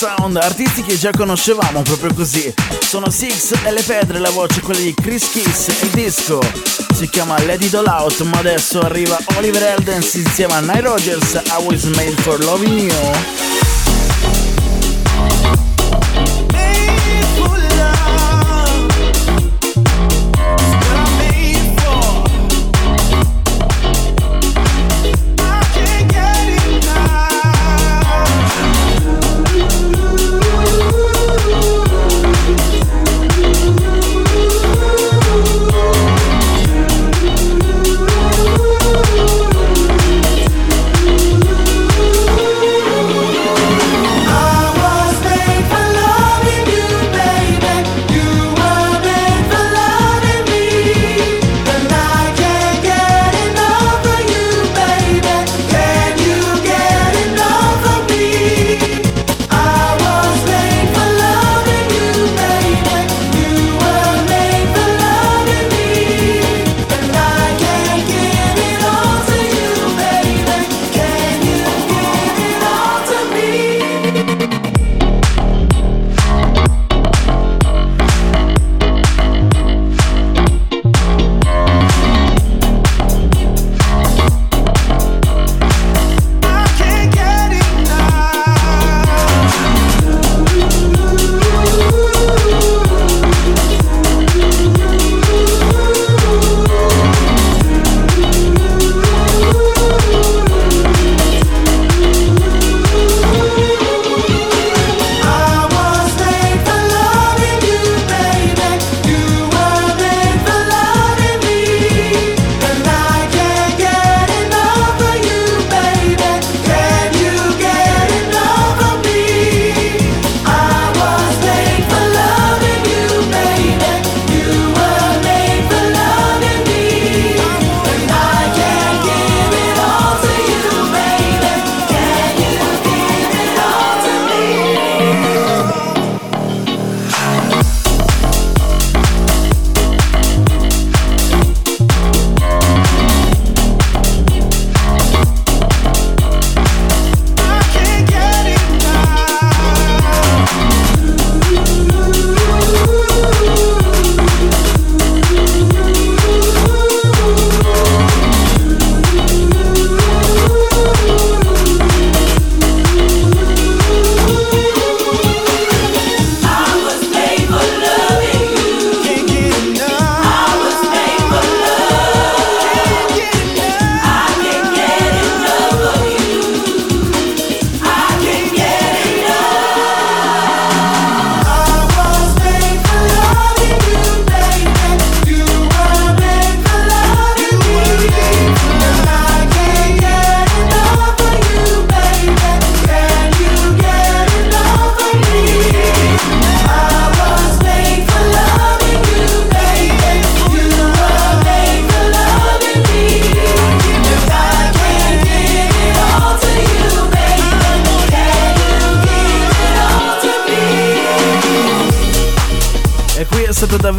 Sound, 0.00 0.36
artisti 0.36 0.82
che 0.82 0.96
già 0.96 1.10
conoscevamo 1.10 1.82
proprio 1.82 2.14
così. 2.14 2.50
Sono 2.80 3.10
Six 3.10 3.52
e 3.66 3.70
le 3.70 3.82
Pedre, 3.82 4.18
la 4.18 4.30
voce 4.30 4.62
quella 4.62 4.80
di 4.80 4.94
Chris 4.94 5.28
Kiss, 5.28 5.66
il 5.82 5.90
disco 5.90 6.40
si 6.94 7.06
chiama 7.10 7.38
Lady 7.44 7.68
Doll 7.68 7.86
Out, 7.86 8.22
ma 8.22 8.38
adesso 8.38 8.80
arriva 8.80 9.18
Oliver 9.36 9.62
Eldens 9.62 10.14
insieme 10.14 10.54
a 10.54 10.60
Nile 10.60 10.80
Rogers, 10.80 11.34
I 11.34 11.62
was 11.66 11.84
made 11.84 12.14
for 12.22 12.42
loving 12.42 12.90
you. 12.90 13.49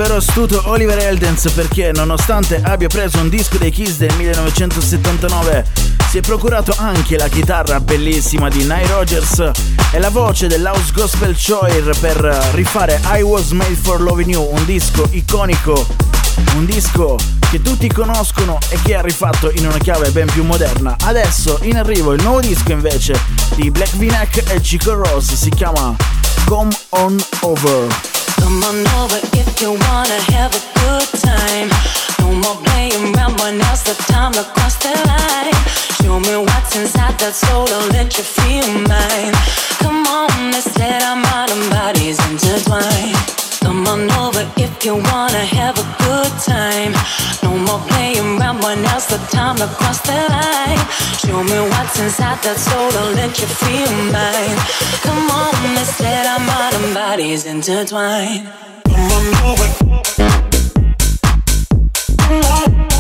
Davvero 0.02 0.16
astuto 0.16 0.62
Oliver 0.66 0.98
Eldens 0.98 1.52
perché 1.52 1.92
nonostante 1.94 2.60
abbia 2.64 2.88
preso 2.88 3.20
un 3.20 3.30
disco 3.30 3.60
dei 3.60 3.70
Kiss 3.70 3.98
del 3.98 4.12
1979 4.16 5.64
si 6.10 6.18
è 6.18 6.22
procurato 6.22 6.74
anche 6.76 7.18
la 7.18 7.28
chitarra 7.28 7.80
bellissima 7.80 8.50
di 8.50 8.62
Nile 8.62 8.88
Rogers 8.88 9.52
e 9.92 10.00
la 10.00 10.10
voce 10.10 10.48
dell'house 10.48 10.92
gospel 10.92 11.36
choir 11.36 11.96
per 12.00 12.16
rifare 12.54 13.00
I 13.14 13.22
Was 13.22 13.52
Made 13.52 13.76
for 13.76 14.02
Loving 14.02 14.32
You, 14.32 14.50
un 14.52 14.66
disco 14.66 15.08
iconico, 15.12 15.86
un 16.56 16.66
disco 16.66 17.18
che 17.50 17.62
tutti 17.62 17.88
conoscono 17.92 18.58
e 18.70 18.80
che 18.82 18.96
ha 18.96 19.02
rifatto 19.02 19.52
in 19.52 19.66
una 19.66 19.78
chiave 19.78 20.10
ben 20.12 20.28
più 20.28 20.44
moderna. 20.44 20.96
Adesso 21.04 21.60
in 21.64 21.78
arrivo 21.78 22.14
il 22.14 22.22
nuovo 22.24 22.40
disco 22.40 22.72
invece 22.72 23.20
di 23.56 23.70
Black 23.72 23.96
V-Neck 23.96 24.52
e 24.52 24.62
Chico 24.62 24.94
Rose, 24.94 25.36
si 25.36 25.50
chiama 25.50 25.96
Come 26.46 26.76
On 26.90 27.24
Over. 27.42 27.88
Come 28.42 28.66
on 28.66 28.86
over 28.98 29.20
if 29.34 29.62
you 29.62 29.72
wanna 29.72 30.20
have 30.34 30.56
a 30.56 30.62
good 30.80 31.08
time. 31.22 31.70
No 32.20 32.32
more 32.32 32.58
playing 32.64 33.14
around 33.14 33.40
when 33.40 33.58
now's 33.58 33.84
the 33.84 33.96
time 34.08 34.32
to 34.34 34.44
cross 34.54 34.78
the 34.78 34.90
line. 35.06 35.54
Show 36.02 36.20
me 36.20 36.36
what's 36.38 36.76
inside 36.76 37.18
that 37.20 37.34
soul, 37.36 37.68
I'll 37.70 37.88
let 37.90 38.18
you 38.18 38.24
feel 38.24 38.68
mine. 38.88 39.34
Come 39.80 40.06
on, 40.08 40.52
let's 40.52 40.76
let 40.78 41.04
our 41.04 41.16
mind 41.16 41.70
bodies 41.70 42.18
intertwine. 42.30 43.41
Come 43.62 43.88
on 43.88 44.12
over 44.24 44.46
if 44.58 44.86
you 44.86 44.96
wanna 44.96 45.46
have 45.60 45.78
a 45.78 45.88
good 46.04 46.34
time. 46.44 46.94
No 47.44 47.58
more 47.58 47.80
playing 47.90 48.38
around 48.38 48.62
when 48.64 48.82
now's 48.84 49.08
the 49.08 49.18
time 49.32 49.58
to 49.58 49.68
cross 49.68 50.02
the 50.02 50.20
line. 50.36 50.82
Show 51.22 51.44
me 51.44 51.60
what's 51.72 52.00
inside 52.00 52.40
that 52.44 52.58
soul, 52.58 52.92
I'll 53.00 53.14
let 53.14 53.40
you 53.40 53.48
feel 53.48 53.92
mine. 54.12 54.58
Come 55.06 55.30
on, 55.30 55.54
let's 55.76 56.00
let 56.00 56.26
our 56.26 56.42
and 56.80 56.94
bodies 56.94 57.46
intertwine. 57.46 58.50
Come 58.86 59.12
on 59.18 59.26
over. 59.50 59.68
Come 62.18 62.44
on 62.44 62.91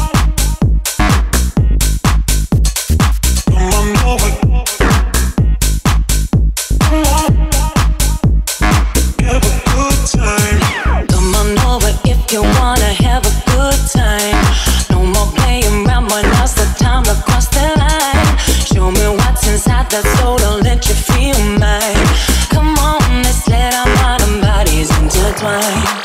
mine. 25.41 26.00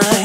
climb. 0.00 0.23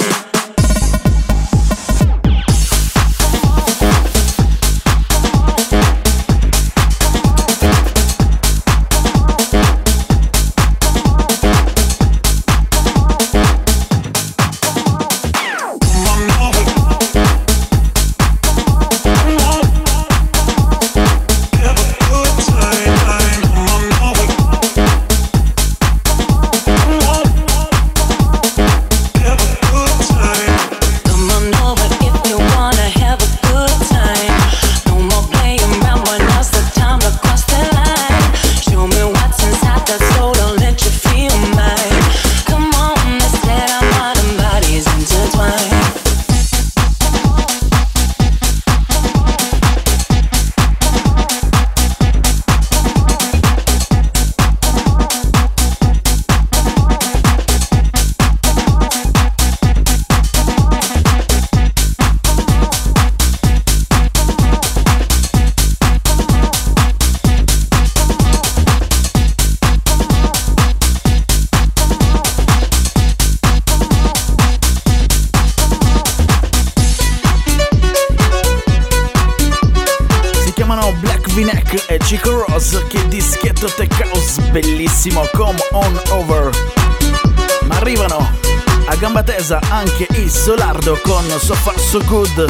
So 91.89 92.03
Good. 92.05 92.45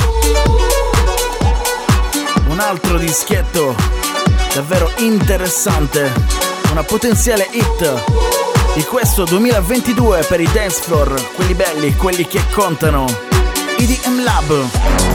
Un 2.50 2.60
altro 2.60 2.98
dischetto 2.98 3.74
davvero 4.54 4.92
interessante, 4.98 6.12
una 6.72 6.84
potenziale 6.84 7.48
hit 7.50 8.04
di 8.74 8.84
questo 8.84 9.24
2022 9.24 10.26
per 10.28 10.42
i 10.42 10.50
dance 10.52 10.82
floor, 10.82 11.32
quelli 11.36 11.54
belli, 11.54 11.96
quelli 11.96 12.28
che 12.28 12.42
contano. 12.52 13.06
EDM 13.78 14.24
Lab. 14.26 15.09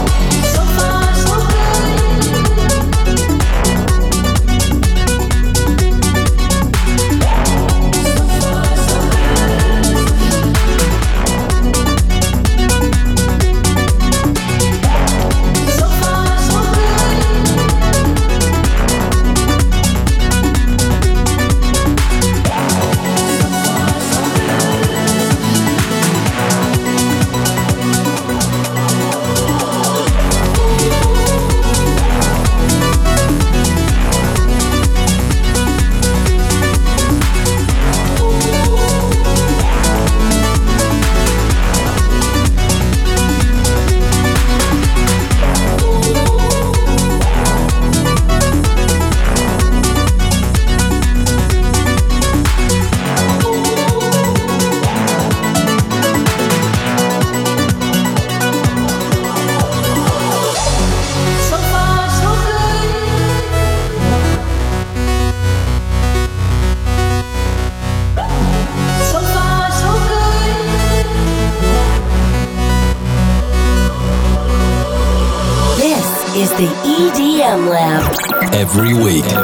Every 78.65 78.95
week. 78.95 79.44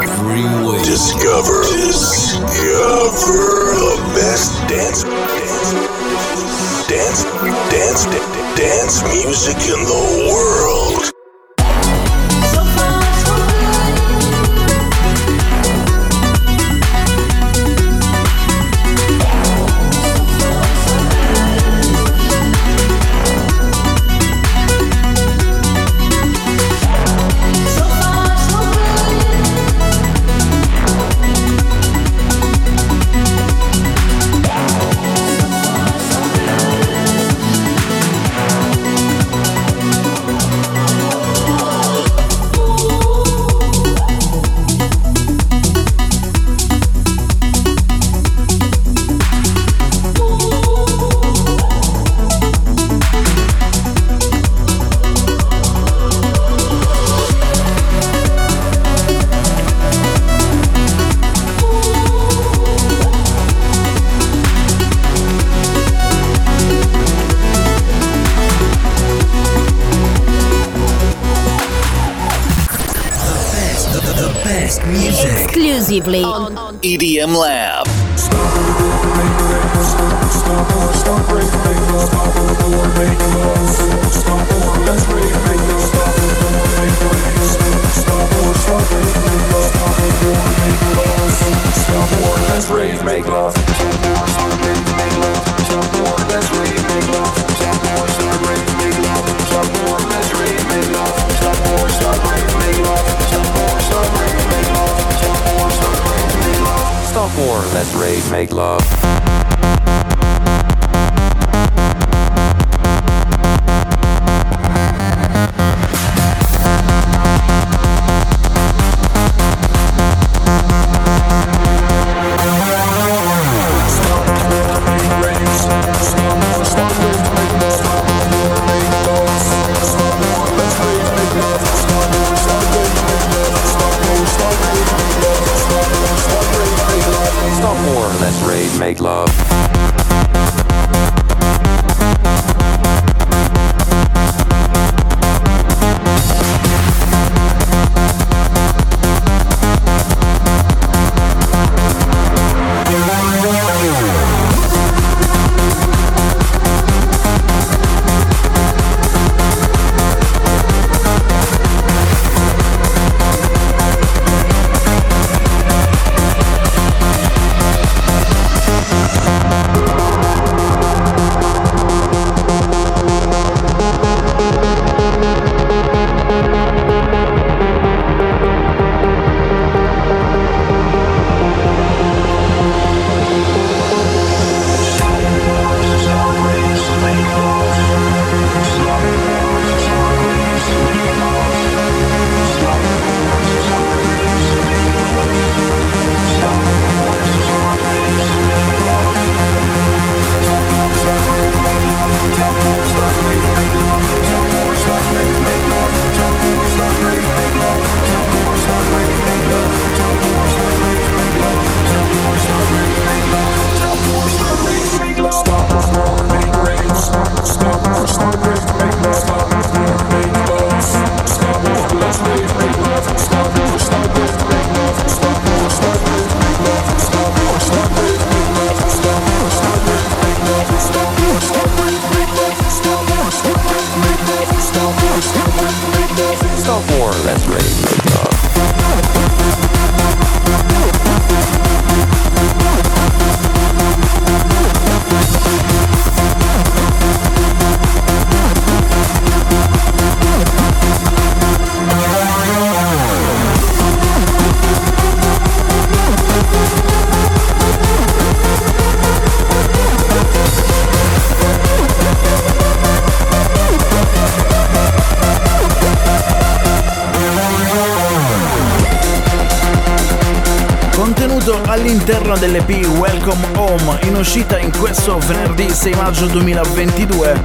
All'interno 272.01 272.39
dell'EP 272.39 272.87
Welcome 272.97 273.47
Home, 273.57 273.99
in 274.05 274.17
uscita 274.17 274.59
in 274.59 274.73
questo 274.75 275.19
venerdì 275.19 275.69
6 275.69 275.95
maggio 275.97 276.25
2022. 276.29 277.45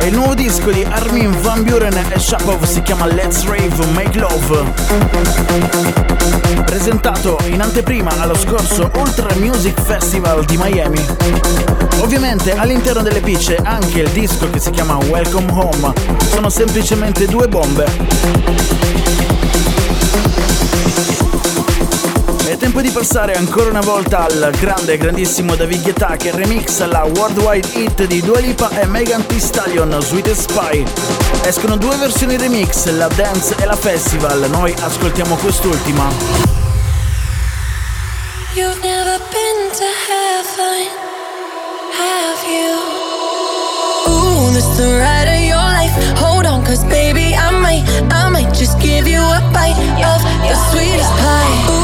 E 0.00 0.06
il 0.08 0.14
nuovo 0.14 0.34
disco 0.34 0.72
di 0.72 0.82
Armin 0.82 1.32
Van 1.40 1.62
Buren 1.62 1.96
e 2.08 2.18
Shapov 2.18 2.64
si 2.64 2.82
chiama 2.82 3.06
Let's 3.06 3.44
Rave 3.44 3.86
Make 3.92 4.18
Love. 4.18 4.72
Presentato 6.64 7.38
in 7.46 7.60
anteprima 7.60 8.10
allo 8.18 8.36
scorso 8.36 8.90
Ultra 8.96 9.32
Music 9.36 9.80
Festival 9.80 10.44
di 10.44 10.56
Miami. 10.56 11.06
Ovviamente 12.00 12.52
all'interno 12.56 13.00
dell'EP 13.00 13.38
c'è 13.38 13.58
anche 13.62 14.00
il 14.00 14.10
disco 14.10 14.50
che 14.50 14.58
si 14.58 14.70
chiama 14.70 14.96
Welcome 15.08 15.52
Home. 15.52 15.92
Sono 16.32 16.50
semplicemente 16.50 17.26
due 17.26 17.46
bombe. 17.46 18.74
È 22.46 22.58
tempo 22.58 22.82
di 22.82 22.90
passare 22.90 23.32
ancora 23.32 23.70
una 23.70 23.80
volta 23.80 24.26
al 24.26 24.54
grande, 24.60 24.98
grandissimo 24.98 25.54
David 25.56 25.82
Guetta 25.82 26.14
che 26.16 26.30
remixa 26.30 26.86
la 26.86 27.02
worldwide 27.04 27.66
hit 27.72 28.04
di 28.04 28.20
Dua 28.20 28.38
Lipa 28.38 28.68
e 28.68 28.84
Megan 28.86 29.26
Thee 29.26 29.40
Stallion, 29.40 29.98
Sweet 30.00 30.30
Spy. 30.32 30.84
Escono 31.42 31.76
due 31.76 31.96
versioni 31.96 32.36
remix, 32.36 32.86
la 32.90 33.08
dance 33.08 33.56
e 33.58 33.64
la 33.64 33.74
festival. 33.74 34.46
Noi 34.50 34.74
ascoltiamo 34.78 35.36
quest'ultima. 35.36 36.12
You've 38.54 38.78
never 38.82 39.18
been 39.32 39.70
to 39.72 39.88
heaven, 40.06 40.86
have 41.98 42.44
you? 42.46 42.76
Ooh, 44.12 44.52
this 44.52 44.66
the 44.76 44.98
ride 44.98 45.28
of 45.28 45.40
your 45.40 45.56
life. 45.56 45.92
Hold 46.20 46.44
on, 46.46 46.62
cause 46.62 46.84
baby, 46.84 47.34
I 47.34 47.50
might, 47.50 47.84
I 48.12 48.28
might 48.28 48.52
just 48.52 48.78
give 48.80 49.08
you 49.08 49.22
a 49.22 49.40
bite 49.50 49.78
of 50.04 50.22
the 50.46 50.54
sweetest 50.70 51.10
pie. 51.16 51.70
Ooh, 51.70 51.83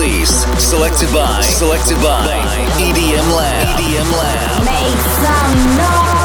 selected 0.71 1.11
by 1.13 1.41
selected 1.41 1.97
by 1.97 2.31
EDM 2.79 3.35
Lab. 3.35 3.77
EDM 3.77 4.09
Lab. 4.09 4.63
Make 4.63 4.99
some 5.19 5.77
Bounce 5.77 6.21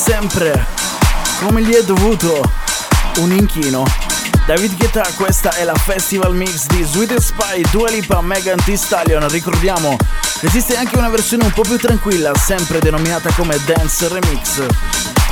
sempre, 0.00 0.66
come 1.40 1.62
gli 1.62 1.74
è 1.74 1.84
dovuto, 1.84 2.40
un 3.18 3.32
inchino. 3.32 3.84
David 4.46 4.78
Guetta, 4.78 5.06
questa 5.14 5.50
è 5.50 5.64
la 5.64 5.74
festival 5.74 6.34
mix 6.34 6.64
di 6.68 6.82
Sweet 6.82 7.18
Spy, 7.18 7.62
Dua 7.70 7.90
Lipa, 7.90 8.22
Megan 8.22 8.56
Thee 8.64 8.78
Stallion. 8.78 9.28
Ricordiamo, 9.28 9.98
esiste 10.40 10.78
anche 10.78 10.96
una 10.96 11.10
versione 11.10 11.44
un 11.44 11.52
po' 11.52 11.62
più 11.62 11.76
tranquilla, 11.76 12.32
sempre 12.34 12.78
denominata 12.78 13.30
come 13.34 13.60
Dance 13.66 14.08
Remix. 14.08 14.66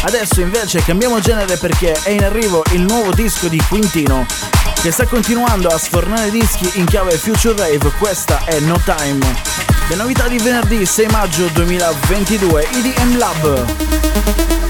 Adesso 0.03 0.43
invece 0.43 0.85
cambiamo 0.85 1.19
genere 1.19 1.57
perché 1.57 1.99
è 2.03 2.11
in 2.11 2.25
arrivo 2.25 2.63
il 2.73 2.83
nuovo 2.83 3.13
disco 3.13 3.49
di 3.49 3.61
Quintino, 3.69 4.27
che 4.83 4.91
sta 4.93 5.07
continuando 5.07 5.69
a 5.69 5.79
sfornare 5.79 6.31
dischi 6.31 6.71
in 6.75 6.85
chiave 6.85 7.17
Future 7.17 7.57
Rave. 7.57 7.91
Questa 7.99 8.45
è 8.45 8.61
No 8.61 8.79
Time. 8.85 9.58
Le 9.89 9.95
novità 9.95 10.29
di 10.29 10.37
venerdì 10.37 10.85
6 10.85 11.07
maggio 11.07 11.49
2022, 11.49 12.69
EDM 12.73 13.17
Lab. 13.17 14.68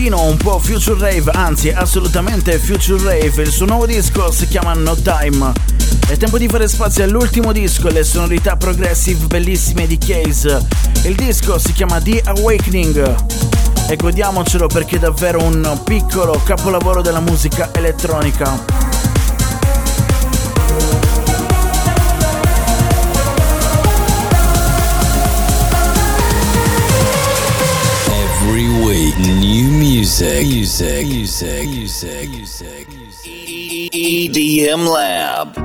Quintino, 0.00 0.30
un 0.30 0.38
po' 0.38 0.58
Future 0.58 0.98
Rave, 0.98 1.30
anzi 1.30 1.68
assolutamente 1.68 2.58
Future 2.58 3.02
Rave, 3.02 3.42
il 3.42 3.50
suo 3.50 3.66
nuovo 3.66 3.84
disco 3.84 4.32
si 4.32 4.48
chiama 4.48 4.72
No 4.72 4.96
Time. 4.96 5.52
È 6.08 6.16
tempo 6.16 6.38
di 6.38 6.48
fare 6.48 6.68
spazio 6.68 7.04
all'ultimo 7.04 7.52
disco 7.52 7.88
e 7.88 7.92
le 7.92 8.02
sonorità 8.02 8.56
progressive 8.56 9.26
bellissime 9.26 9.86
di 9.86 9.98
Case. 9.98 10.66
Il 11.04 11.16
disco 11.16 11.58
si 11.58 11.72
chiama 11.72 12.00
The 12.00 12.22
Awakening 12.24 13.14
e 13.90 13.96
godiamocelo 13.96 14.68
perché 14.68 14.96
è 14.96 15.00
davvero 15.00 15.42
un 15.42 15.80
piccolo 15.84 16.40
capolavoro 16.44 17.02
della 17.02 17.20
musica 17.20 17.68
elettronica. 17.70 18.89
New 28.60 29.70
music. 29.70 30.44
Music. 30.44 31.06
Music. 31.06 31.66
Music. 31.66 32.28
Music. 32.28 32.86
EDM 33.90 34.86
Lab. 34.86 35.59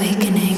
awakening. 0.00 0.49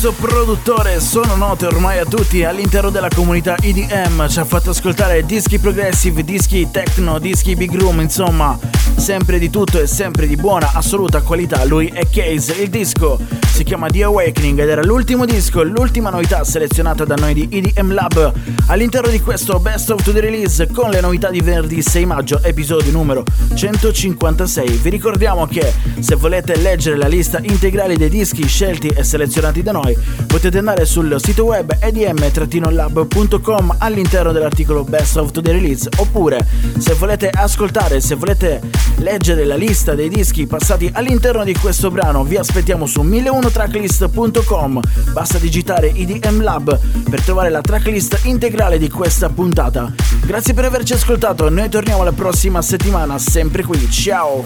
Questo 0.00 0.24
produttore 0.24 1.00
sono 1.00 1.34
note 1.34 1.66
ormai 1.66 1.98
a 1.98 2.04
tutti 2.04 2.44
all'interno 2.44 2.88
della 2.88 3.08
comunità 3.12 3.56
EDM, 3.56 4.28
ci 4.28 4.38
ha 4.38 4.44
fatto 4.44 4.70
ascoltare 4.70 5.26
dischi 5.26 5.58
progressive, 5.58 6.22
dischi 6.22 6.68
techno, 6.70 7.18
dischi 7.18 7.56
big 7.56 7.74
room, 7.74 7.98
insomma, 7.98 8.56
sempre 8.94 9.40
di 9.40 9.50
tutto 9.50 9.80
e 9.80 9.88
sempre 9.88 10.28
di 10.28 10.36
buona 10.36 10.70
assoluta 10.72 11.20
qualità. 11.22 11.64
Lui 11.64 11.88
è 11.88 12.08
Case, 12.08 12.62
il 12.62 12.70
disco 12.70 13.18
si 13.58 13.64
chiama 13.64 13.88
The 13.90 14.04
Awakening 14.04 14.60
ed 14.60 14.68
era 14.68 14.84
l'ultimo 14.84 15.24
disco, 15.24 15.64
l'ultima 15.64 16.10
novità 16.10 16.44
selezionata 16.44 17.04
da 17.04 17.16
noi 17.16 17.34
di 17.34 17.48
EDM 17.50 17.92
Lab 17.92 18.32
all'interno 18.66 19.10
di 19.10 19.20
questo 19.20 19.58
Best 19.58 19.90
of 19.90 20.00
the 20.04 20.20
Release 20.20 20.68
con 20.68 20.90
le 20.90 21.00
novità 21.00 21.28
di 21.28 21.40
venerdì 21.40 21.82
6 21.82 22.06
maggio, 22.06 22.40
episodio 22.40 22.92
numero 22.92 23.24
156. 23.52 24.68
Vi 24.76 24.90
ricordiamo 24.90 25.46
che 25.46 25.72
se 25.98 26.14
volete 26.14 26.56
leggere 26.56 26.96
la 26.96 27.08
lista 27.08 27.40
integrale 27.42 27.96
dei 27.96 28.08
dischi 28.08 28.46
scelti 28.46 28.90
e 28.90 29.02
selezionati 29.02 29.60
da 29.64 29.72
noi, 29.72 29.98
potete 30.28 30.58
andare 30.58 30.84
sul 30.84 31.16
sito 31.18 31.42
web 31.46 31.76
edm-lab.com 31.80 33.74
all'interno 33.78 34.30
dell'articolo 34.30 34.84
Best 34.84 35.16
of 35.16 35.32
the 35.32 35.50
Release 35.50 35.88
oppure 35.96 36.46
se 36.78 36.94
volete 36.94 37.28
ascoltare, 37.28 38.00
se 38.00 38.14
volete 38.14 38.60
leggere 38.98 39.44
la 39.44 39.56
lista 39.56 39.94
dei 39.94 40.08
dischi 40.08 40.46
passati 40.46 40.90
all'interno 40.92 41.44
di 41.44 41.54
questo 41.54 41.90
brano, 41.90 42.24
vi 42.24 42.36
aspettiamo 42.36 42.86
su 42.86 43.02
1001tracklist.com. 43.02 44.80
Basta 45.12 45.38
digitare 45.38 45.88
IDM 45.88 46.42
Lab 46.42 46.78
per 47.08 47.22
trovare 47.22 47.50
la 47.50 47.60
tracklist 47.60 48.20
integrale 48.24 48.78
di 48.78 48.88
questa 48.88 49.28
puntata. 49.28 49.92
Grazie 50.24 50.54
per 50.54 50.64
averci 50.64 50.92
ascoltato, 50.92 51.48
noi 51.48 51.68
torniamo 51.68 52.04
la 52.04 52.12
prossima 52.12 52.62
settimana 52.62 53.18
sempre 53.18 53.62
qui. 53.64 53.90
Ciao! 53.90 54.44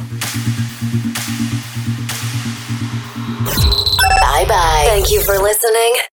Bye 4.21 4.47
bye. 4.47 4.87
Thank 4.87 5.11
you 5.11 5.21
for 5.23 5.39
listening. 5.41 6.12